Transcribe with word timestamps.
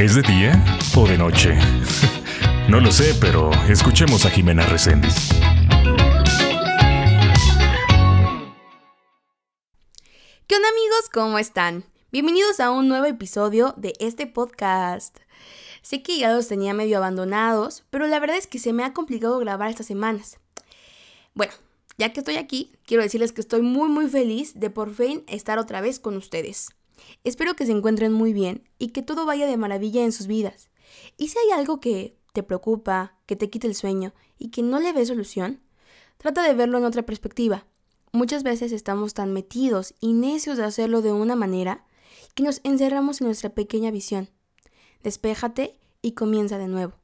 ¿Es 0.00 0.14
de 0.14 0.22
día 0.22 0.64
o 0.96 1.06
de 1.06 1.18
noche? 1.18 1.58
No 2.70 2.80
lo 2.80 2.90
sé, 2.90 3.14
pero 3.20 3.50
escuchemos 3.68 4.24
a 4.24 4.30
Jimena 4.30 4.64
Reséndiz. 4.64 5.28
¿Qué 10.46 10.56
onda 10.56 10.68
amigos? 10.70 11.10
¿Cómo 11.12 11.38
están? 11.38 11.84
Bienvenidos 12.12 12.60
a 12.60 12.70
un 12.70 12.88
nuevo 12.88 13.04
episodio 13.04 13.74
de 13.76 13.92
este 14.00 14.26
podcast. 14.26 15.18
Sé 15.82 16.02
que 16.02 16.16
ya 16.16 16.32
los 16.32 16.48
tenía 16.48 16.72
medio 16.72 16.96
abandonados, 16.96 17.84
pero 17.90 18.06
la 18.06 18.20
verdad 18.20 18.38
es 18.38 18.46
que 18.46 18.58
se 18.58 18.72
me 18.72 18.84
ha 18.84 18.94
complicado 18.94 19.38
grabar 19.38 19.68
estas 19.68 19.86
semanas. 19.86 20.38
Bueno, 21.34 21.52
ya 21.98 22.14
que 22.14 22.20
estoy 22.20 22.36
aquí, 22.36 22.72
quiero 22.86 23.02
decirles 23.02 23.32
que 23.32 23.42
estoy 23.42 23.60
muy 23.60 23.90
muy 23.90 24.08
feliz 24.08 24.58
de 24.58 24.70
por 24.70 24.94
fin 24.94 25.24
estar 25.26 25.58
otra 25.58 25.82
vez 25.82 26.00
con 26.00 26.16
ustedes. 26.16 26.70
Espero 27.24 27.54
que 27.54 27.66
se 27.66 27.72
encuentren 27.72 28.12
muy 28.12 28.32
bien 28.32 28.68
y 28.78 28.88
que 28.88 29.02
todo 29.02 29.26
vaya 29.26 29.46
de 29.46 29.56
maravilla 29.56 30.02
en 30.02 30.12
sus 30.12 30.26
vidas. 30.26 30.70
Y 31.16 31.28
si 31.28 31.38
hay 31.38 31.58
algo 31.58 31.80
que 31.80 32.16
te 32.32 32.42
preocupa, 32.42 33.16
que 33.26 33.36
te 33.36 33.50
quite 33.50 33.66
el 33.66 33.74
sueño 33.74 34.12
y 34.38 34.50
que 34.50 34.62
no 34.62 34.80
le 34.80 34.92
ves 34.92 35.08
solución, 35.08 35.60
trata 36.18 36.42
de 36.42 36.54
verlo 36.54 36.78
en 36.78 36.84
otra 36.84 37.02
perspectiva. 37.02 37.66
Muchas 38.12 38.42
veces 38.42 38.72
estamos 38.72 39.14
tan 39.14 39.32
metidos 39.32 39.94
y 40.00 40.12
necios 40.12 40.56
de 40.56 40.64
hacerlo 40.64 41.02
de 41.02 41.12
una 41.12 41.36
manera 41.36 41.84
que 42.34 42.42
nos 42.42 42.60
encerramos 42.64 43.20
en 43.20 43.28
nuestra 43.28 43.50
pequeña 43.50 43.90
visión. 43.90 44.30
Despéjate 45.02 45.78
y 46.02 46.12
comienza 46.12 46.58
de 46.58 46.68
nuevo. 46.68 46.94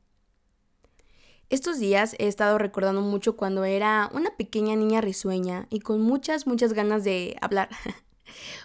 Estos 1.48 1.78
días 1.78 2.16
he 2.18 2.26
estado 2.26 2.58
recordando 2.58 3.02
mucho 3.02 3.36
cuando 3.36 3.64
era 3.64 4.10
una 4.12 4.36
pequeña 4.36 4.74
niña 4.74 5.00
risueña 5.00 5.68
y 5.70 5.78
con 5.78 6.00
muchas, 6.00 6.46
muchas 6.46 6.72
ganas 6.72 7.04
de 7.04 7.36
hablar. 7.40 7.68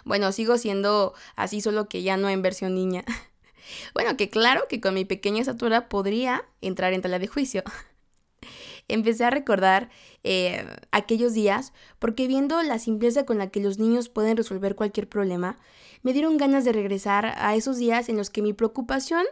bueno, 0.04 0.32
sigo 0.32 0.58
siendo 0.58 1.14
así, 1.36 1.60
solo 1.60 1.88
que 1.88 2.02
ya 2.02 2.16
no 2.16 2.28
en 2.28 2.42
versión 2.42 2.74
niña. 2.74 3.04
bueno, 3.94 4.16
que 4.16 4.28
claro 4.28 4.66
que 4.68 4.80
con 4.80 4.94
mi 4.94 5.04
pequeña 5.04 5.40
estatura 5.40 5.88
podría 5.88 6.44
entrar 6.60 6.92
en 6.92 7.02
tela 7.02 7.18
de 7.18 7.26
juicio. 7.26 7.62
Empecé 8.88 9.24
a 9.24 9.30
recordar 9.30 9.90
eh, 10.24 10.66
aquellos 10.90 11.34
días 11.34 11.72
porque 11.98 12.26
viendo 12.26 12.62
la 12.62 12.78
simpleza 12.78 13.24
con 13.24 13.38
la 13.38 13.48
que 13.48 13.60
los 13.60 13.78
niños 13.78 14.08
pueden 14.08 14.36
resolver 14.36 14.74
cualquier 14.74 15.08
problema, 15.08 15.58
me 16.02 16.12
dieron 16.12 16.36
ganas 16.36 16.64
de 16.64 16.72
regresar 16.72 17.34
a 17.36 17.54
esos 17.54 17.78
días 17.78 18.08
en 18.08 18.16
los 18.16 18.28
que 18.30 18.42
mi 18.42 18.52
preocupación 18.52 19.24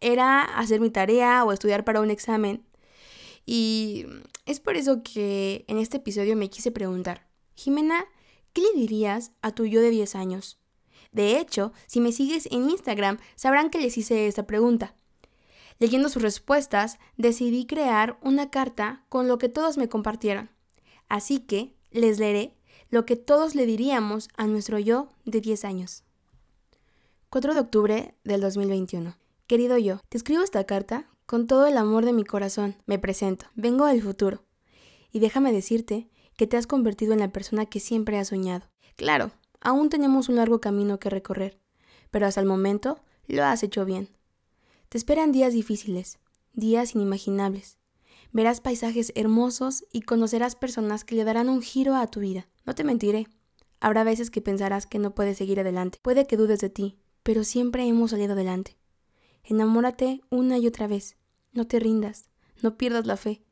era 0.00 0.42
hacer 0.42 0.80
mi 0.80 0.90
tarea 0.90 1.44
o 1.44 1.52
estudiar 1.52 1.84
para 1.84 2.00
un 2.00 2.10
examen. 2.10 2.64
Y 3.44 4.06
es 4.46 4.60
por 4.60 4.76
eso 4.76 5.02
que 5.02 5.64
en 5.68 5.78
este 5.78 5.96
episodio 5.98 6.36
me 6.36 6.50
quise 6.50 6.70
preguntar, 6.70 7.26
Jimena, 7.54 8.06
¿qué 8.52 8.62
le 8.62 8.72
dirías 8.72 9.32
a 9.42 9.52
tu 9.52 9.66
yo 9.66 9.80
de 9.80 9.90
10 9.90 10.14
años? 10.14 10.58
De 11.12 11.38
hecho, 11.38 11.72
si 11.86 12.00
me 12.00 12.12
sigues 12.12 12.46
en 12.50 12.70
Instagram, 12.70 13.18
sabrán 13.36 13.70
que 13.70 13.78
les 13.78 13.98
hice 13.98 14.26
esta 14.26 14.46
pregunta. 14.46 14.94
Leyendo 15.78 16.08
sus 16.08 16.22
respuestas, 16.22 16.98
decidí 17.16 17.66
crear 17.66 18.18
una 18.22 18.50
carta 18.50 19.04
con 19.08 19.28
lo 19.28 19.38
que 19.38 19.48
todos 19.48 19.76
me 19.76 19.88
compartieron. 19.88 20.50
Así 21.08 21.40
que 21.40 21.74
les 21.90 22.18
leeré 22.18 22.56
lo 22.88 23.04
que 23.04 23.16
todos 23.16 23.54
le 23.54 23.66
diríamos 23.66 24.28
a 24.36 24.46
nuestro 24.46 24.78
yo 24.78 25.08
de 25.24 25.40
10 25.40 25.64
años. 25.64 26.04
4 27.30 27.54
de 27.54 27.60
octubre 27.60 28.14
del 28.24 28.40
2021. 28.40 29.16
Querido 29.46 29.76
yo, 29.78 30.00
te 30.08 30.18
escribo 30.18 30.42
esta 30.42 30.64
carta 30.64 31.08
con 31.26 31.46
todo 31.46 31.66
el 31.66 31.78
amor 31.78 32.04
de 32.04 32.12
mi 32.12 32.24
corazón. 32.24 32.76
Me 32.86 32.98
presento, 32.98 33.46
vengo 33.54 33.86
del 33.86 34.02
futuro. 34.02 34.44
Y 35.10 35.18
déjame 35.18 35.52
decirte 35.52 36.08
que 36.36 36.46
te 36.46 36.56
has 36.56 36.66
convertido 36.66 37.12
en 37.12 37.20
la 37.20 37.32
persona 37.32 37.66
que 37.66 37.80
siempre 37.80 38.18
has 38.18 38.28
soñado. 38.28 38.66
Claro, 38.96 39.32
aún 39.60 39.88
tenemos 39.88 40.28
un 40.28 40.36
largo 40.36 40.60
camino 40.60 40.98
que 40.98 41.10
recorrer, 41.10 41.58
pero 42.10 42.26
hasta 42.26 42.40
el 42.40 42.46
momento 42.46 43.00
lo 43.26 43.44
has 43.44 43.62
hecho 43.62 43.84
bien. 43.84 44.08
Te 44.88 44.98
esperan 44.98 45.32
días 45.32 45.52
difíciles, 45.52 46.18
días 46.52 46.94
inimaginables. 46.94 47.78
Verás 48.32 48.60
paisajes 48.60 49.12
hermosos 49.14 49.84
y 49.92 50.02
conocerás 50.02 50.56
personas 50.56 51.04
que 51.04 51.14
le 51.14 51.24
darán 51.24 51.48
un 51.48 51.62
giro 51.62 51.96
a 51.96 52.06
tu 52.06 52.20
vida. 52.20 52.48
No 52.64 52.74
te 52.74 52.84
mentiré. 52.84 53.26
Habrá 53.80 54.04
veces 54.04 54.30
que 54.30 54.40
pensarás 54.40 54.86
que 54.86 54.98
no 54.98 55.14
puedes 55.14 55.36
seguir 55.36 55.60
adelante. 55.60 55.98
Puede 56.02 56.26
que 56.26 56.36
dudes 56.36 56.60
de 56.60 56.70
ti, 56.70 56.98
pero 57.22 57.44
siempre 57.44 57.86
hemos 57.86 58.10
salido 58.10 58.32
adelante. 58.32 58.78
Enamórate 59.44 60.20
una 60.30 60.58
y 60.58 60.66
otra 60.66 60.86
vez. 60.86 61.16
No 61.52 61.66
te 61.66 61.78
rindas. 61.78 62.30
No 62.62 62.76
pierdas 62.78 63.06
la 63.06 63.16
fe. 63.16 63.42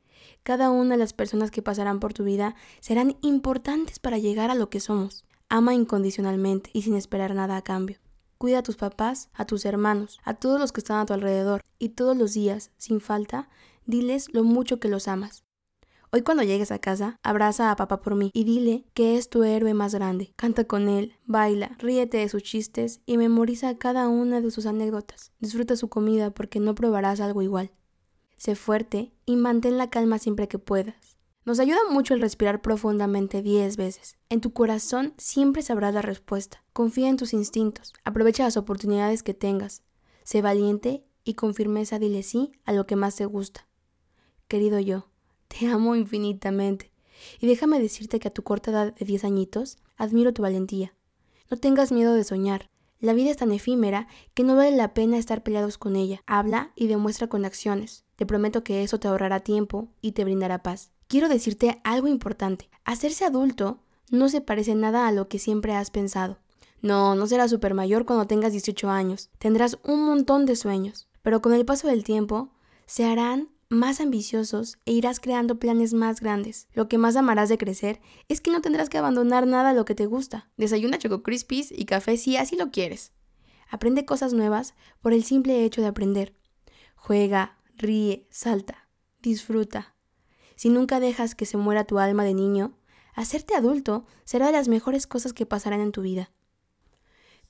Cada 0.42 0.70
una 0.70 0.94
de 0.94 0.98
las 0.98 1.12
personas 1.12 1.50
que 1.50 1.62
pasarán 1.62 2.00
por 2.00 2.12
tu 2.12 2.24
vida 2.24 2.54
serán 2.80 3.16
importantes 3.22 3.98
para 3.98 4.18
llegar 4.18 4.50
a 4.50 4.54
lo 4.54 4.70
que 4.70 4.80
somos. 4.80 5.24
Ama 5.48 5.74
incondicionalmente 5.74 6.70
y 6.72 6.82
sin 6.82 6.94
esperar 6.94 7.34
nada 7.34 7.56
a 7.56 7.62
cambio. 7.62 7.98
Cuida 8.38 8.58
a 8.58 8.62
tus 8.62 8.76
papás, 8.76 9.28
a 9.34 9.44
tus 9.44 9.64
hermanos, 9.64 10.18
a 10.24 10.34
todos 10.34 10.58
los 10.58 10.72
que 10.72 10.80
están 10.80 10.98
a 10.98 11.06
tu 11.06 11.12
alrededor 11.12 11.62
y 11.78 11.90
todos 11.90 12.16
los 12.16 12.32
días, 12.32 12.70
sin 12.78 13.00
falta, 13.00 13.48
diles 13.84 14.32
lo 14.32 14.44
mucho 14.44 14.80
que 14.80 14.88
los 14.88 15.08
amas. 15.08 15.44
Hoy 16.12 16.22
cuando 16.22 16.42
llegues 16.42 16.72
a 16.72 16.80
casa, 16.80 17.20
abraza 17.22 17.70
a 17.70 17.76
papá 17.76 18.00
por 18.00 18.16
mí 18.16 18.32
y 18.34 18.42
dile 18.42 18.84
que 18.94 19.16
es 19.16 19.28
tu 19.28 19.44
héroe 19.44 19.74
más 19.74 19.94
grande. 19.94 20.32
Canta 20.34 20.64
con 20.64 20.88
él, 20.88 21.14
baila, 21.24 21.76
ríete 21.78 22.18
de 22.18 22.28
sus 22.28 22.42
chistes 22.42 23.00
y 23.06 23.16
memoriza 23.16 23.78
cada 23.78 24.08
una 24.08 24.40
de 24.40 24.50
sus 24.50 24.66
anécdotas. 24.66 25.30
Disfruta 25.38 25.76
su 25.76 25.88
comida 25.88 26.32
porque 26.32 26.58
no 26.58 26.74
probarás 26.74 27.20
algo 27.20 27.42
igual. 27.42 27.70
Sé 28.40 28.54
fuerte 28.54 29.12
y 29.26 29.36
mantén 29.36 29.76
la 29.76 29.90
calma 29.90 30.18
siempre 30.18 30.48
que 30.48 30.58
puedas. 30.58 31.18
Nos 31.44 31.60
ayuda 31.60 31.80
mucho 31.90 32.14
el 32.14 32.22
respirar 32.22 32.62
profundamente 32.62 33.42
10 33.42 33.76
veces. 33.76 34.16
En 34.30 34.40
tu 34.40 34.54
corazón 34.54 35.12
siempre 35.18 35.60
sabrás 35.60 35.92
la 35.92 36.00
respuesta. 36.00 36.64
Confía 36.72 37.10
en 37.10 37.18
tus 37.18 37.34
instintos. 37.34 37.92
Aprovecha 38.02 38.44
las 38.44 38.56
oportunidades 38.56 39.22
que 39.22 39.34
tengas. 39.34 39.82
Sé 40.22 40.40
valiente 40.40 41.04
y 41.22 41.34
con 41.34 41.52
firmeza 41.52 41.98
dile 41.98 42.22
sí 42.22 42.52
a 42.64 42.72
lo 42.72 42.86
que 42.86 42.96
más 42.96 43.16
te 43.16 43.26
gusta. 43.26 43.68
Querido 44.48 44.78
yo, 44.78 45.10
te 45.48 45.66
amo 45.70 45.94
infinitamente. 45.94 46.92
Y 47.40 47.46
déjame 47.46 47.78
decirte 47.78 48.20
que 48.20 48.28
a 48.28 48.32
tu 48.32 48.42
corta 48.42 48.70
edad 48.70 48.94
de 48.94 49.04
10 49.04 49.24
añitos, 49.24 49.76
admiro 49.98 50.32
tu 50.32 50.40
valentía. 50.40 50.94
No 51.50 51.58
tengas 51.58 51.92
miedo 51.92 52.14
de 52.14 52.24
soñar. 52.24 52.70
La 53.00 53.12
vida 53.12 53.30
es 53.30 53.36
tan 53.36 53.52
efímera 53.52 54.08
que 54.32 54.44
no 54.44 54.56
vale 54.56 54.74
la 54.74 54.94
pena 54.94 55.18
estar 55.18 55.42
peleados 55.42 55.76
con 55.76 55.94
ella. 55.94 56.22
Habla 56.26 56.72
y 56.74 56.86
demuestra 56.86 57.28
con 57.28 57.44
acciones. 57.44 58.04
Te 58.20 58.26
prometo 58.26 58.62
que 58.62 58.84
eso 58.84 59.00
te 59.00 59.08
ahorrará 59.08 59.40
tiempo 59.40 59.88
y 60.00 60.12
te 60.12 60.22
brindará 60.22 60.62
paz 60.62 60.92
quiero 61.10 61.28
decirte 61.28 61.80
algo 61.82 62.06
importante. 62.06 62.70
Hacerse 62.84 63.26
adulto 63.26 63.80
no 64.10 64.28
se 64.30 64.40
parece 64.40 64.74
nada 64.76 65.08
a 65.08 65.12
lo 65.12 65.28
que 65.28 65.40
siempre 65.40 65.74
has 65.74 65.90
pensado. 65.90 66.38
No, 66.80 67.14
no 67.16 67.26
serás 67.26 67.50
super 67.50 67.74
mayor 67.74 68.06
cuando 68.06 68.26
tengas 68.26 68.52
18 68.52 68.88
años. 68.88 69.28
Tendrás 69.38 69.76
un 69.82 70.04
montón 70.06 70.46
de 70.46 70.56
sueños, 70.56 71.08
pero 71.20 71.42
con 71.42 71.52
el 71.52 71.66
paso 71.66 71.88
del 71.88 72.04
tiempo 72.04 72.52
se 72.86 73.04
harán 73.04 73.48
más 73.68 74.00
ambiciosos 74.00 74.78
e 74.86 74.92
irás 74.92 75.20
creando 75.20 75.58
planes 75.58 75.92
más 75.94 76.20
grandes. 76.20 76.68
Lo 76.74 76.88
que 76.88 76.96
más 76.96 77.16
amarás 77.16 77.48
de 77.48 77.58
crecer 77.58 78.00
es 78.28 78.40
que 78.40 78.52
no 78.52 78.60
tendrás 78.60 78.88
que 78.88 78.98
abandonar 78.98 79.46
nada 79.48 79.70
de 79.70 79.76
lo 79.76 79.84
que 79.84 79.96
te 79.96 80.06
gusta. 80.06 80.48
Desayuna 80.56 80.98
Choco 80.98 81.22
Crispies 81.22 81.72
y 81.72 81.86
café 81.86 82.16
si 82.16 82.36
así 82.36 82.56
lo 82.56 82.70
quieres. 82.70 83.12
Aprende 83.68 84.04
cosas 84.04 84.32
nuevas 84.32 84.74
por 85.02 85.12
el 85.12 85.24
simple 85.24 85.64
hecho 85.64 85.80
de 85.80 85.88
aprender. 85.88 86.34
Juega, 86.94 87.56
ríe, 87.80 88.26
salta, 88.30 88.88
disfruta, 89.22 89.94
si 90.60 90.68
nunca 90.68 91.00
dejas 91.00 91.34
que 91.34 91.46
se 91.46 91.56
muera 91.56 91.84
tu 91.84 91.98
alma 91.98 92.22
de 92.22 92.34
niño, 92.34 92.74
hacerte 93.14 93.54
adulto 93.54 94.04
será 94.24 94.46
de 94.46 94.52
las 94.52 94.68
mejores 94.68 95.06
cosas 95.06 95.32
que 95.32 95.46
pasarán 95.46 95.80
en 95.80 95.90
tu 95.90 96.02
vida. 96.02 96.30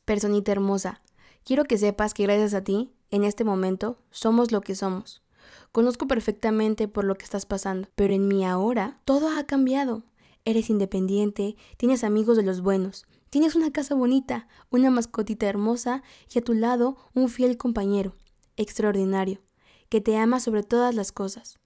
Personita 0.04 0.52
hermosa, 0.52 1.02
quiero 1.44 1.64
que 1.64 1.76
sepas 1.76 2.14
que 2.14 2.22
gracias 2.22 2.54
a 2.54 2.62
ti, 2.62 2.92
en 3.10 3.24
este 3.24 3.42
momento, 3.42 3.98
somos 4.12 4.52
lo 4.52 4.60
que 4.60 4.76
somos. 4.76 5.24
Conozco 5.72 6.06
perfectamente 6.06 6.86
por 6.86 7.04
lo 7.04 7.16
que 7.16 7.24
estás 7.24 7.46
pasando, 7.46 7.88
pero 7.96 8.14
en 8.14 8.28
mi 8.28 8.44
ahora 8.46 9.00
todo 9.04 9.28
ha 9.28 9.44
cambiado. 9.44 10.04
Eres 10.44 10.70
independiente, 10.70 11.56
tienes 11.76 12.04
amigos 12.04 12.36
de 12.36 12.44
los 12.44 12.60
buenos, 12.60 13.06
tienes 13.28 13.56
una 13.56 13.72
casa 13.72 13.96
bonita, 13.96 14.46
una 14.70 14.90
mascotita 14.92 15.48
hermosa 15.48 16.04
y 16.32 16.38
a 16.38 16.44
tu 16.44 16.54
lado 16.54 16.96
un 17.12 17.28
fiel 17.28 17.56
compañero, 17.56 18.14
extraordinario, 18.56 19.40
que 19.90 20.00
te 20.00 20.16
ama 20.16 20.40
sobre 20.40 20.62
todas 20.62 20.94
las 20.94 21.12
cosas. 21.12 21.58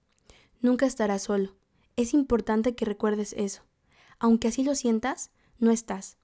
Nunca 0.59 0.85
estarás 0.85 1.23
solo. 1.23 1.55
Es 1.95 2.13
importante 2.13 2.75
que 2.75 2.83
recuerdes 2.83 3.33
eso. 3.37 3.61
Aunque 4.19 4.49
así 4.49 4.63
lo 4.63 4.75
sientas, 4.75 5.31
no 5.59 5.71
estás. 5.71 6.17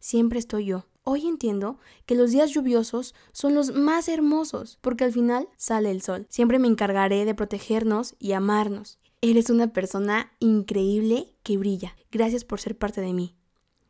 Siempre 0.00 0.40
estoy 0.40 0.64
yo. 0.64 0.86
Hoy 1.04 1.26
entiendo 1.26 1.78
que 2.06 2.14
los 2.14 2.30
días 2.30 2.50
lluviosos 2.50 3.14
son 3.32 3.54
los 3.54 3.74
más 3.74 4.08
hermosos, 4.08 4.78
porque 4.80 5.04
al 5.04 5.12
final 5.12 5.48
sale 5.56 5.90
el 5.90 6.00
sol. 6.00 6.26
Siempre 6.28 6.58
me 6.58 6.68
encargaré 6.68 7.24
de 7.24 7.34
protegernos 7.34 8.14
y 8.18 8.32
amarnos. 8.32 8.98
Eres 9.20 9.50
una 9.50 9.72
persona 9.72 10.32
increíble 10.40 11.34
que 11.42 11.58
brilla. 11.58 11.96
Gracias 12.10 12.44
por 12.44 12.60
ser 12.60 12.78
parte 12.78 13.00
de 13.00 13.12
mí. 13.12 13.36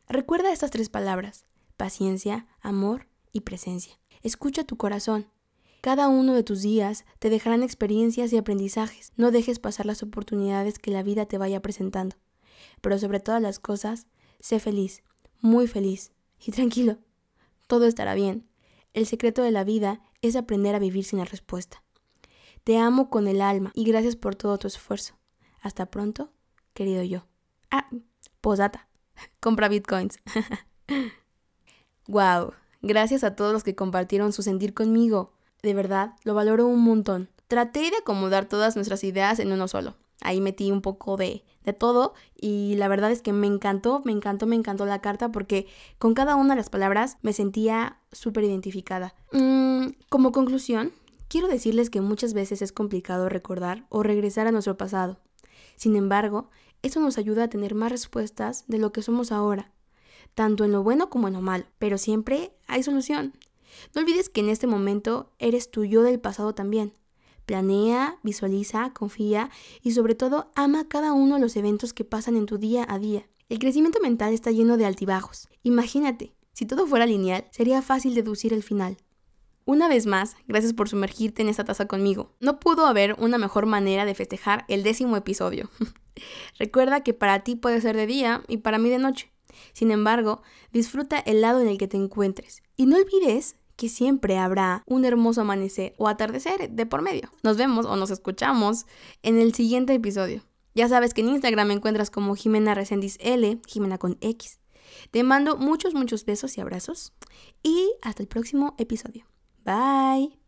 Recuerda 0.07 0.51
estas 0.51 0.71
tres 0.71 0.89
palabras, 0.89 1.45
paciencia, 1.77 2.45
amor 2.61 3.07
y 3.31 3.41
presencia. 3.41 3.99
Escucha 4.21 4.63
tu 4.63 4.75
corazón. 4.77 5.27
Cada 5.83 6.07
uno 6.07 6.33
de 6.33 6.43
tus 6.43 6.61
días 6.61 7.03
te 7.19 7.29
dejarán 7.29 7.61
experiencias 7.61 8.31
y 8.31 8.37
aprendizajes. 8.37 9.11
No 9.17 9.31
dejes 9.31 9.59
pasar 9.59 9.85
las 9.85 10.01
oportunidades 10.01 10.79
que 10.79 10.91
la 10.91 11.03
vida 11.03 11.25
te 11.25 11.37
vaya 11.37 11.61
presentando. 11.61 12.15
Pero 12.79 12.97
sobre 12.97 13.19
todas 13.19 13.41
las 13.41 13.59
cosas, 13.59 14.07
sé 14.39 14.61
feliz, 14.61 15.03
muy 15.41 15.67
feliz. 15.67 16.13
Y 16.39 16.53
tranquilo, 16.53 16.99
todo 17.67 17.85
estará 17.85 18.13
bien. 18.15 18.47
El 18.93 19.05
secreto 19.07 19.43
de 19.43 19.51
la 19.51 19.65
vida 19.65 19.99
es 20.21 20.37
aprender 20.37 20.73
a 20.73 20.79
vivir 20.79 21.03
sin 21.03 21.19
la 21.19 21.25
respuesta. 21.25 21.83
Te 22.63 22.77
amo 22.77 23.09
con 23.09 23.27
el 23.27 23.41
alma 23.41 23.73
y 23.75 23.83
gracias 23.83 24.15
por 24.15 24.35
todo 24.35 24.57
tu 24.57 24.67
esfuerzo. 24.67 25.15
Hasta 25.59 25.87
pronto, 25.87 26.31
querido 26.73 27.03
yo. 27.03 27.27
Ah, 27.71 27.89
posata. 28.39 28.87
Compra 29.41 29.67
bitcoins. 29.67 30.17
wow. 32.07 32.53
Gracias 32.81 33.25
a 33.25 33.35
todos 33.35 33.51
los 33.51 33.65
que 33.65 33.75
compartieron 33.75 34.31
su 34.31 34.43
sentir 34.43 34.73
conmigo. 34.73 35.33
De 35.63 35.73
verdad, 35.73 36.13
lo 36.23 36.33
valoro 36.33 36.67
un 36.67 36.81
montón. 36.81 37.29
Traté 37.47 37.79
de 37.79 37.97
acomodar 38.01 38.45
todas 38.45 38.75
nuestras 38.75 39.03
ideas 39.03 39.39
en 39.39 39.51
uno 39.51 39.67
solo. 39.67 39.95
Ahí 40.21 40.41
metí 40.41 40.71
un 40.71 40.81
poco 40.81 41.17
de, 41.17 41.43
de 41.63 41.73
todo 41.73 42.13
y 42.39 42.75
la 42.75 42.87
verdad 42.87 43.11
es 43.11 43.21
que 43.21 43.33
me 43.33 43.47
encantó, 43.47 44.01
me 44.05 44.11
encantó, 44.11 44.45
me 44.45 44.55
encantó 44.55 44.85
la 44.85 45.01
carta 45.01 45.31
porque 45.31 45.67
con 45.97 46.13
cada 46.13 46.35
una 46.35 46.53
de 46.53 46.57
las 46.57 46.69
palabras 46.69 47.17
me 47.21 47.33
sentía 47.33 47.97
súper 48.11 48.43
identificada. 48.43 49.15
Mm, 49.31 49.87
como 50.09 50.31
conclusión, 50.31 50.91
quiero 51.29 51.47
decirles 51.47 51.89
que 51.89 52.01
muchas 52.01 52.33
veces 52.33 52.61
es 52.61 52.71
complicado 52.71 53.27
recordar 53.27 53.85
o 53.89 54.03
regresar 54.03 54.47
a 54.47 54.51
nuestro 54.51 54.77
pasado. 54.77 55.19
Sin 55.75 55.95
embargo, 55.95 56.49
eso 56.81 56.99
nos 56.99 57.17
ayuda 57.17 57.45
a 57.45 57.49
tener 57.49 57.73
más 57.73 57.91
respuestas 57.91 58.65
de 58.67 58.77
lo 58.77 58.91
que 58.91 59.01
somos 59.01 59.31
ahora 59.31 59.71
tanto 60.35 60.65
en 60.65 60.71
lo 60.71 60.83
bueno 60.83 61.09
como 61.09 61.27
en 61.27 61.35
lo 61.35 61.41
malo, 61.41 61.65
pero 61.79 61.97
siempre 61.97 62.53
hay 62.67 62.83
solución. 62.83 63.33
No 63.93 64.01
olvides 64.01 64.29
que 64.29 64.41
en 64.41 64.49
este 64.49 64.67
momento 64.67 65.31
eres 65.39 65.71
tu 65.71 65.85
yo 65.85 66.03
del 66.03 66.19
pasado 66.19 66.53
también. 66.53 66.93
Planea, 67.45 68.19
visualiza, 68.23 68.93
confía 68.93 69.49
y 69.81 69.91
sobre 69.91 70.15
todo 70.15 70.51
ama 70.55 70.87
cada 70.87 71.13
uno 71.13 71.35
de 71.35 71.41
los 71.41 71.55
eventos 71.55 71.93
que 71.93 72.05
pasan 72.05 72.37
en 72.37 72.45
tu 72.45 72.57
día 72.57 72.85
a 72.87 72.99
día. 72.99 73.27
El 73.49 73.59
crecimiento 73.59 73.99
mental 73.99 74.33
está 74.33 74.51
lleno 74.51 74.77
de 74.77 74.85
altibajos. 74.85 75.49
Imagínate, 75.61 76.33
si 76.53 76.65
todo 76.65 76.87
fuera 76.87 77.05
lineal, 77.05 77.45
sería 77.51 77.81
fácil 77.81 78.15
deducir 78.15 78.53
el 78.53 78.63
final. 78.63 78.97
Una 79.65 79.87
vez 79.87 80.05
más, 80.05 80.35
gracias 80.47 80.73
por 80.73 80.89
sumergirte 80.89 81.41
en 81.41 81.49
esta 81.49 81.63
taza 81.63 81.87
conmigo. 81.87 82.35
No 82.39 82.59
pudo 82.59 82.85
haber 82.85 83.15
una 83.17 83.37
mejor 83.37 83.65
manera 83.65 84.05
de 84.05 84.13
festejar 84.13 84.65
el 84.67 84.83
décimo 84.83 85.15
episodio. 85.15 85.69
Recuerda 86.59 87.01
que 87.01 87.13
para 87.13 87.43
ti 87.43 87.55
puede 87.55 87.79
ser 87.79 87.95
de 87.95 88.07
día 88.07 88.43
y 88.47 88.57
para 88.57 88.77
mí 88.77 88.89
de 88.89 88.99
noche. 88.99 89.31
Sin 89.71 89.91
embargo, 89.91 90.41
disfruta 90.71 91.19
el 91.19 91.41
lado 91.41 91.61
en 91.61 91.67
el 91.67 91.77
que 91.77 91.87
te 91.87 91.97
encuentres 91.97 92.61
y 92.75 92.87
no 92.87 92.97
olvides 92.97 93.55
que 93.75 93.89
siempre 93.89 94.37
habrá 94.37 94.83
un 94.85 95.05
hermoso 95.05 95.41
amanecer 95.41 95.93
o 95.97 96.07
atardecer 96.07 96.69
de 96.69 96.85
por 96.85 97.01
medio. 97.01 97.31
Nos 97.43 97.57
vemos 97.57 97.85
o 97.85 97.95
nos 97.95 98.11
escuchamos 98.11 98.85
en 99.21 99.39
el 99.39 99.53
siguiente 99.53 99.93
episodio. 99.93 100.43
Ya 100.75 100.87
sabes 100.87 101.13
que 101.13 101.21
en 101.21 101.29
Instagram 101.29 101.67
me 101.67 101.73
encuentras 101.73 102.09
como 102.09 102.35
Jimena 102.35 102.73
Resendiz 102.73 103.17
L, 103.19 103.59
Jimena 103.67 103.97
con 103.97 104.17
X. 104.21 104.59
Te 105.11 105.23
mando 105.23 105.57
muchos, 105.57 105.93
muchos 105.93 106.25
besos 106.25 106.57
y 106.57 106.61
abrazos. 106.61 107.13
Y 107.61 107.93
hasta 108.01 108.23
el 108.23 108.27
próximo 108.27 108.75
episodio. 108.77 109.25
Bye. 109.63 110.39